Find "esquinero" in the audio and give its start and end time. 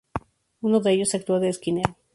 1.49-1.95